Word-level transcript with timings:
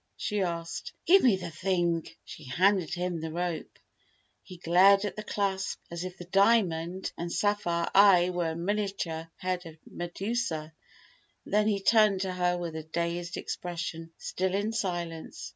she 0.17 0.41
asked. 0.41 0.93
"Give 1.05 1.21
me 1.21 1.35
the 1.35 1.51
thing!" 1.51 2.07
She 2.25 2.45
handed 2.45 2.95
him 2.95 3.21
the 3.21 3.31
rope. 3.31 3.77
He 4.41 4.57
glared 4.57 5.05
at 5.05 5.15
the 5.15 5.21
clasp 5.21 5.79
as 5.91 6.03
if 6.03 6.17
the 6.17 6.25
diamond 6.25 7.11
and 7.19 7.31
sapphire 7.31 7.87
eye 7.93 8.31
were 8.31 8.49
a 8.49 8.55
miniature 8.55 9.29
head 9.35 9.67
of 9.67 9.77
Medusa. 9.85 10.73
Then 11.45 11.67
he 11.67 11.81
turned 11.83 12.21
to 12.21 12.33
her 12.33 12.57
with 12.57 12.75
a 12.75 12.81
dazed 12.83 13.37
expression, 13.37 14.11
still 14.17 14.55
in 14.55 14.71
silence. 14.73 15.49